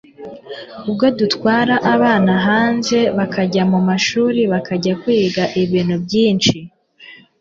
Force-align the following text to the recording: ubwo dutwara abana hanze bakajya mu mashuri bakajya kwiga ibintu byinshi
ubwo 0.89 1.05
dutwara 1.19 1.75
abana 1.93 2.33
hanze 2.47 2.99
bakajya 3.17 3.63
mu 3.71 3.79
mashuri 3.87 4.41
bakajya 4.53 4.93
kwiga 5.01 5.43
ibintu 5.63 5.95
byinshi 6.05 6.57